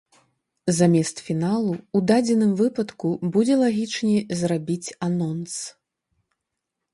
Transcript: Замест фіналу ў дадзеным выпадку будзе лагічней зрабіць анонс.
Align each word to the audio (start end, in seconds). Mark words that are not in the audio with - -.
Замест 0.77 1.17
фіналу 1.27 1.73
ў 1.77 1.99
дадзеным 2.11 2.51
выпадку 2.61 3.07
будзе 3.35 3.59
лагічней 3.65 4.19
зрабіць 4.41 4.93
анонс. 5.11 5.53